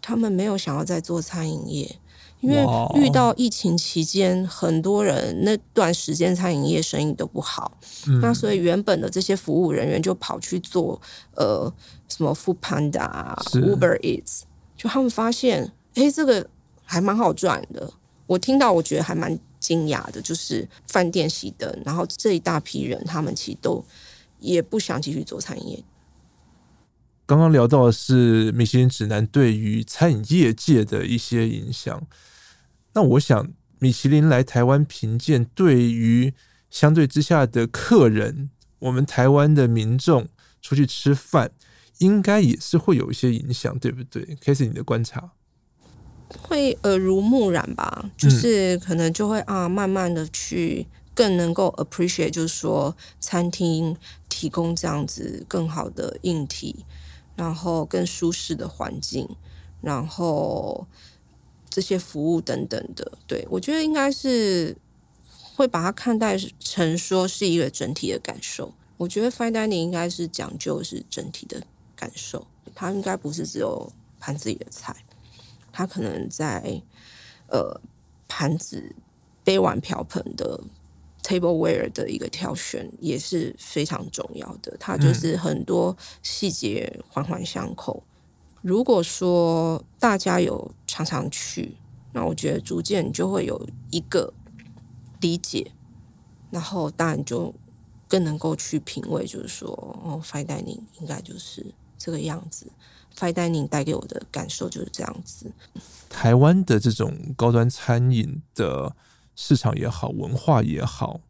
[0.02, 2.00] 他们没有想要再做餐饮业。
[2.42, 2.62] 因为
[2.96, 11.02] 遇到疫情期间，很多人那段时间餐饮业生意都不好，嗯，那所以原本的这些服务人员就跑去做
[11.38, 11.74] 呃
[12.10, 14.42] 什么 Food Panda、Uber Eats，
[14.76, 16.46] 就他们发现，哎，这个
[16.84, 17.90] 还蛮好赚的。
[18.34, 23.86] 我听到我觉得还蛮惊讶的，就是饭店熄灯，然后这一大批人他们其实都
[24.40, 25.84] 也不想继续做餐饮业。
[27.28, 32.06] 刚刚聊到的是米其林指南对于餐饮业界的一些影响。
[32.94, 36.34] 那我想，米其林来台湾评鉴，对于
[36.70, 40.28] 相对之下的客人，我们台湾的民众
[40.62, 41.52] 出去吃饭，
[42.00, 45.32] 应该也是会有一些影响，对不对？Cathy，你的观察
[46.42, 53.96] 会耳濡目染吧，就是可能就会啊，慢慢的去更能够 appreciate，就是说餐厅
[54.28, 56.86] 提供这样子更好的硬体，
[57.36, 59.30] 然后更舒适的环境，
[59.82, 60.88] 然后。
[61.76, 64.78] 这些服务等等的，对，我觉得应该是
[65.56, 68.72] 会把它看待成说是一个整体的感受。
[68.96, 71.60] 我觉得 fine dining 应该是讲究是整体的
[71.96, 74.96] 感受，它应该不是只有盘子里的菜，
[75.74, 76.82] 它可能在
[77.48, 77.82] 呃
[78.30, 78.96] 盘子、
[79.44, 80.58] 杯碗瓢盆的
[81.22, 84.78] tableware 的一个挑选也是非常重要的。
[84.80, 88.02] 它就是很多细节环环相扣。
[88.62, 91.76] 如果说大家有常常去，
[92.14, 94.34] 那我觉得逐渐就会有一个
[95.20, 95.72] 理解，
[96.50, 97.54] 然后当然就
[98.08, 99.70] 更能够去品味，就是说，
[100.04, 101.66] 哦，fine dining 应该就是
[101.98, 102.72] 这个样子
[103.24, 105.52] ，fine dining 带给我的感受就是这样子。
[106.10, 108.96] 台湾的这种高端餐饮的
[109.36, 111.22] 市场也好，文化也好。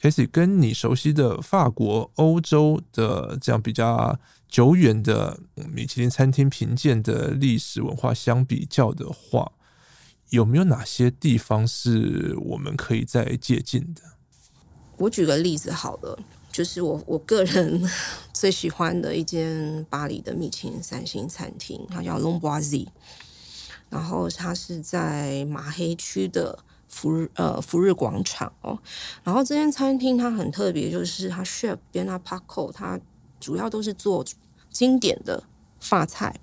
[0.00, 9.52] Cathy 跟你熟悉的法国、欧洲的这样比较久远的米其林餐厅评鉴的历史文化相比较的话，
[10.30, 14.00] 有没有哪些地方是我们可以再借鉴的？
[14.96, 16.18] 我举个例子好了，
[16.52, 17.82] 就是我我个人
[18.32, 22.86] 最喜欢的一间巴黎的米其林三星餐厅，它叫 Lombrozi，
[23.88, 26.58] 然后它是在马黑区的。
[26.92, 28.76] 福日呃福日广场哦，
[29.22, 32.98] 然后这间餐厅它很特别，就是它 chef Bernard Pacot，它
[33.38, 34.24] 主要都是做
[34.72, 35.44] 经典的
[35.78, 36.40] 法菜，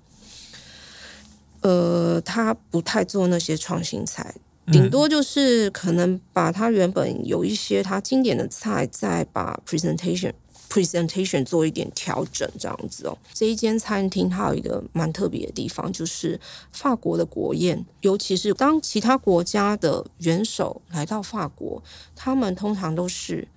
[1.60, 4.36] 呃，他不太做那些创新菜，
[4.70, 10.32] 顶多就是可能把它原本有一些它经典的菜，再把 presentation。
[10.68, 13.16] presentation 做一点调整，这样子哦。
[13.32, 16.38] 这一间餐厅它有一个蛮特别的地方，就是
[16.72, 21.82] 法国的国宴，尤其是当其他国家的元首来到法国，
[22.14, 23.48] 他们通常都是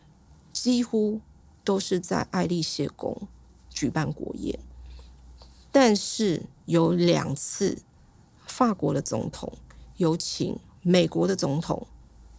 [0.53, 1.19] 几乎
[1.65, 3.27] 都是在爱丽舍宫
[3.69, 4.57] 举办国宴，
[5.69, 7.79] 但是有两次
[8.47, 9.51] 法国的总统
[9.97, 11.87] 有请美国的总统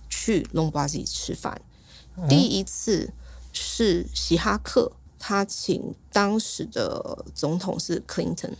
[0.08, 1.60] 去隆巴西吃饭，
[2.28, 3.12] 第一次。
[3.54, 8.54] 是希哈克，他请当时的总统是 Clinton，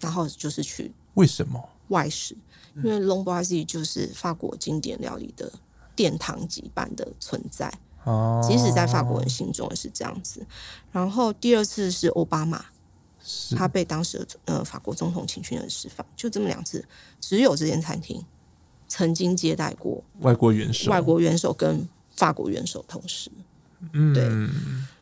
[0.00, 2.36] 然后就是去为什么外食？
[2.74, 5.52] 因为 L'Ambroisie 就是法国经典料理的
[5.94, 10.44] 殿堂级般的存在，哦，即使在法国人心中也是这样子。
[10.90, 12.64] 然后第二次是奥巴马，
[13.56, 16.84] 他被当时的呃法国总统请去那吃饭，就这么两次，
[17.20, 18.20] 只有这间餐厅
[18.88, 23.30] 曾经接待过外国元首，外国元首跟法国元首同时。
[23.92, 24.24] 嗯，对。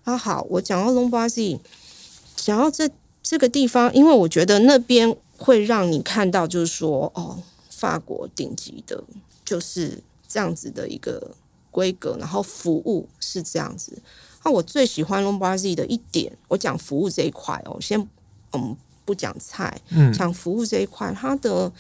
[0.05, 1.59] 啊，好，我讲到 L'Ambroisie，
[2.37, 2.88] 讲到这
[3.22, 9.03] 这个地方，因为我觉得那边会让你看到，就是说，哦，法国顶级的，
[9.44, 11.35] 就是这样子的一个
[11.70, 13.99] 规格，然后服务是这样子。
[14.44, 17.99] 那我最喜欢 L'Ambroisie 的一点，我讲服务这一块哦，先
[18.53, 21.72] 嗯不讲菜，嗯，讲服务这一块，它的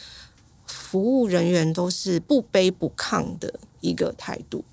[0.66, 4.64] 服务人员都是不卑不亢的一个态度。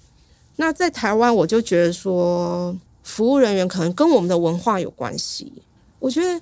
[0.55, 5.51] 那在台湾，我就觉得说，服务人员可能跟我们的文化有关系。
[5.97, 6.39] 我觉得，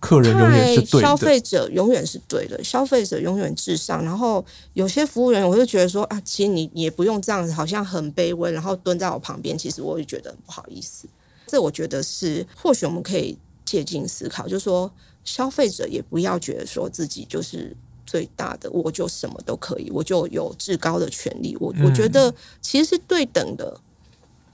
[0.00, 4.04] 客人永远是对的，消费者永远是对的，消费者永远至上。
[4.04, 11.06] 然后有些服务人员，我就觉得说啊，其实你也不用这样子，好像很卑微，然后蹲在我旁边，其实我也觉得不好意思。
[11.46, 14.90] 这我觉得是，或许我们可以借镜思考，就是说，
[15.22, 17.76] 消费者也不要觉得说自己就是。
[18.14, 21.56] 最大的，我就什么都可以，我就有至高的权利。
[21.58, 23.76] 我我觉得其实是对等的。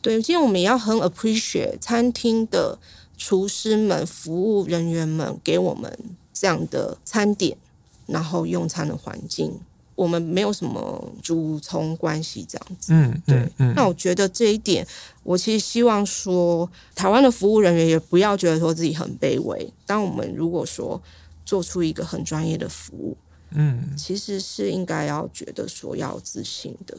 [0.00, 2.78] 对，今天我们也要很 appreciate 餐厅的
[3.18, 5.94] 厨师们、服务人员们给我们
[6.32, 7.54] 这样的餐点，
[8.06, 9.52] 然后用餐的环境，
[9.94, 12.94] 我们没有什么主从关系这样子。
[12.94, 13.74] 嗯，对，嗯。
[13.76, 14.86] 那我觉得这一点，
[15.22, 19.70] 我其实希望说，台湾的服务人员也不要觉得说自己很卑微。
[19.84, 20.98] 当我们如果说
[21.44, 23.14] 做出一个很专业的服务，
[23.52, 26.96] 嗯，其实是应该要觉得说要自信的。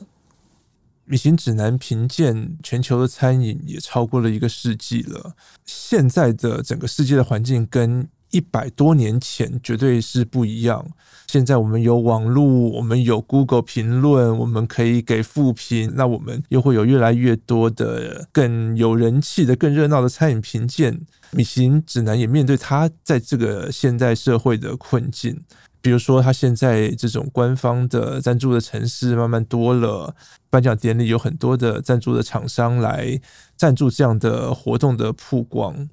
[1.05, 5.35] 米其林指南评鉴全球的餐饮也超过了一个世纪了。
[5.65, 10.87] 现在的整个世界的环境跟一百多年前绝对是不一样。
[11.27, 15.91] 现在我们有网络，我们有 Google 评论，我们可以给复评。
[15.95, 21.01] 那我们又会有越来越多的更有人气的、更热闹的餐饮评鉴。
[21.31, 25.43] 米其林指南也面对它在这个现代社会的困境。
[25.83, 30.15] 比如说，他现在这种官方的赞助的城市慢慢多了，
[30.47, 33.19] 颁奖典礼有很多的赞助的厂商来
[33.57, 35.89] 赞助这样的活动的曝光。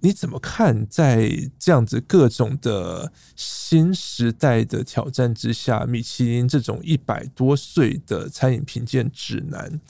[0.00, 9.80] 你怎么看，在这样子各种的新时代的挑战之下，米其林这种一百多岁的餐饮评鉴指南，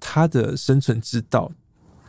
[0.00, 1.52] 它的生存之道？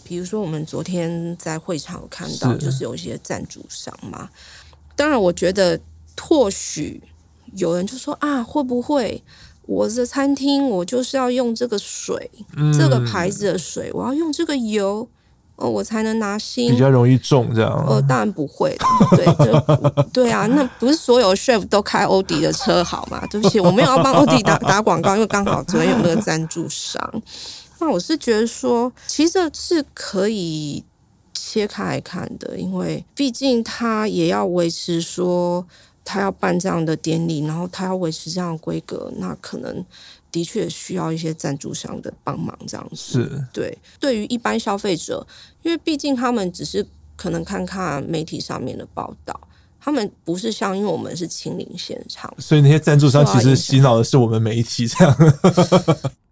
[0.03, 4.27] 比如说，我们昨天在会场有看到，就是有一些赞助商嘛。
[4.95, 5.79] 当然，我觉得。
[6.21, 7.01] 或许
[7.55, 9.23] 有人就说啊，会不会
[9.65, 15.07] 我的餐厅我就是要用这个水，嗯、这个牌子的水，我要用这个油，
[15.55, 17.85] 哦，我才能拿星，比较容易中这样。
[17.87, 18.77] 呃，当然不会
[19.15, 23.25] 对，就 对啊，那不是所有 chef 都开欧迪的车好吗？
[23.29, 27.21] 对不起，我没有要帮欧迪打打广告，因为刚好昨天有那个赞助商。
[27.79, 30.83] 那我是觉得说，其实是可以
[31.33, 35.65] 切开来看的，因为毕竟他也要维持说。
[36.09, 39.83] 他要办这样的典礼，然后他要维持这样的规格，那可能
[40.31, 42.57] 的确需要一些赞助商的帮忙。
[42.65, 43.77] 这样子是对。
[43.99, 45.27] 对于一般消费者，
[45.63, 46.87] 因为毕竟他们只是
[47.17, 49.37] 可能看看媒体上面的报道，
[49.81, 54.87] 他们不是像因为我们是亲临现场，所以那些赞助商其实洗脑的是我们媒体。
[54.87, 55.13] 这样，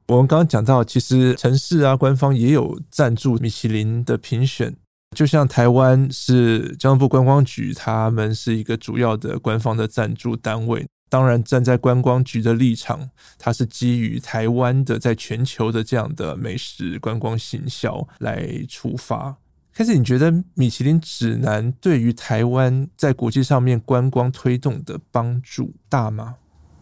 [0.08, 4.74] 我们刚刚讲到，其实城市啊，官方也有赞助米其林的评选。
[5.16, 10.86] 就像台湾是交通部观光局，他们是一个主要的官方的赞助单位。
[11.08, 19.38] 当然，站在观光局的立场，它是基于台湾的在全球的这样的美食观光行销来出发。
[19.74, 26.36] 开始，你觉得米其林指南对于台湾在国际上面观光推动的帮助大吗？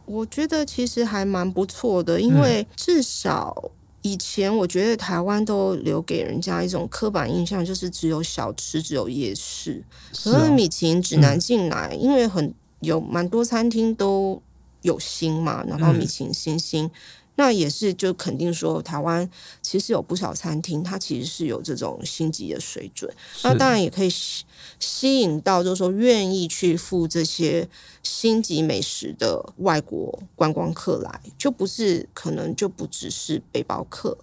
[0.06, 3.72] 我觉得其实还蛮不错的，因为至少。
[4.04, 9.84] 以前我觉得台湾都留给人家一种刻板印象，就是只有小吃，只有夜市。
[10.24, 14.42] 可是米其林指南进来，因为很有蛮多餐厅都
[14.82, 16.92] 有星嘛，然后米其林星星。
[17.36, 19.30] 那也是就肯定说，台湾
[19.62, 23.12] 其实有不少餐厅，它其实是有这种星级的水准。
[23.44, 24.46] 那当然也可以吸
[24.80, 27.68] 吸引到，就是说愿意去付这些
[28.04, 34.18] 星级美食的外国观光客来，就不是可能就不只是背包客，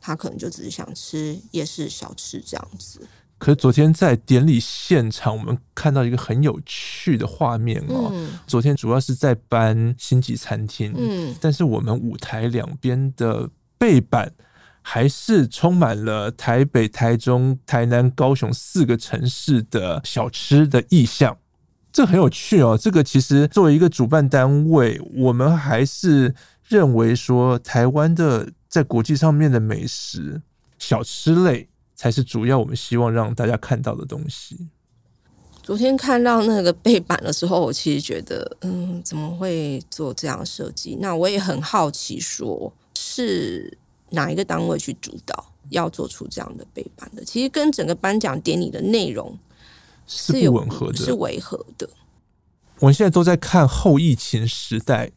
[0.00, 3.06] 他可能就只是想吃夜市小吃这样子。
[3.36, 8.10] 可是昨天在典礼现场，我们看到一个很有趣的画面哦。
[8.12, 14.32] 嗯、昨天主要是在搬星级餐厅，嗯，但是我们舞台两边的背板
[14.80, 21.36] 还是充满了台北、台中、台南、高雄四个城市的小吃的意象，
[21.92, 22.78] 这很有趣哦。
[22.80, 26.34] 这个其实作为一个主办单位，我们还是
[26.66, 30.40] 认为说，台湾的在国际上面的美食
[30.78, 31.68] 小吃类。
[31.94, 34.68] 才是主要我们希望让大家看到的东西。
[35.62, 40.98] 昨天看到那个背板的时候，我其实觉得，嗯，怎么会做这样设计？
[41.00, 43.78] 那我也很好奇，说是
[44.10, 47.24] 哪一个单位去主导要做出这样的背板的？
[47.24, 49.38] 其实跟整个颁奖典礼的内容
[50.06, 51.88] 是不吻合的，是违和的。
[52.80, 55.12] 我们现在都在看后疫情时代，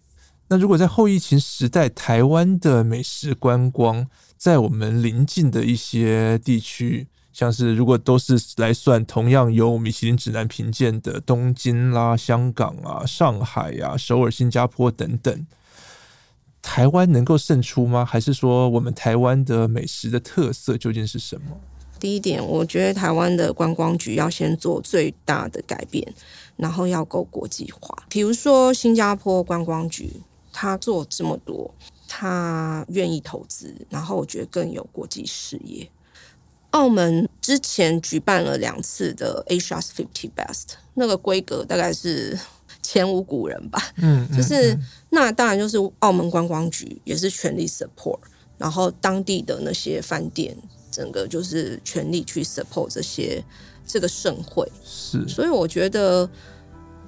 [0.47, 4.07] 那如果在后疫情时代，台湾的美食观光。
[4.37, 15.47] 在我们邻近的一些地区，像是如果都是来算同样有米其林指南评鉴的东京啦、香港啊、上海啊、首尔、新加坡等等，
[16.61, 18.05] 台湾能够胜出吗？
[18.05, 21.57] 还是说我们台湾的美食的特色究竟是什么？
[21.99, 26.07] 第一点，我觉得台湾的观光局要先做最大的改变，
[26.55, 28.03] 然后要够国际化。
[28.07, 30.21] 比如说新加坡观光局，
[30.53, 31.73] 他做这么多。
[32.07, 35.89] 他愿意投资，然后我觉得更有国际视野。
[36.71, 42.37] 澳门之前举办了两次的 Asia's Fifty Best，那个规格大概是
[42.81, 43.81] 前无古人吧。
[43.95, 48.19] 嗯， 就是、嗯、那当然就是澳门观光局也是全力 support，
[48.57, 50.55] 然后当地的那些饭店，
[50.91, 53.43] 整个就是全力去 support 这些
[53.85, 54.69] 这个盛会。
[54.83, 56.29] 是，所以我觉得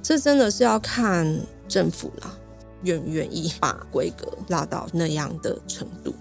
[0.01, 2.38] 这真的是要看政府啦。
[2.83, 6.13] 愿不愿意把规格拉到那样的程度。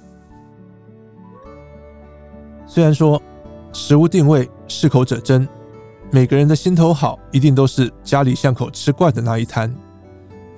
[2.67, 3.21] 虽然说
[3.73, 5.49] 食物定位适口者珍，
[6.11, 9.75] 每个人的心头好一定都是家里巷口吃惯的那一摊。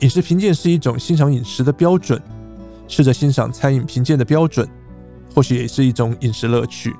[0.00, 2.20] 饮食评鉴是一种欣赏饮食的标准，
[2.88, 4.68] 试着欣赏餐饮评鉴的标准，
[5.34, 6.94] 或许也是一种饮食乐趣。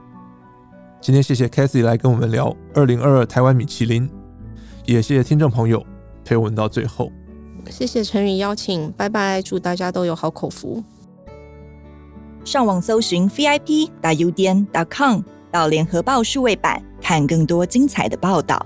[1.00, 4.08] 今天谢谢 Cathy 来跟我们聊二零二二台湾米其林，
[4.84, 5.84] 也谢谢听众朋友
[6.24, 7.10] 陪我们到最后。
[7.68, 10.82] 谢谢陈宇邀请，拜拜，祝大家都有好口福。
[12.44, 18.64] 上网搜寻 vip 打 udn 点 com 到联合报数位版，看更多精彩的报道。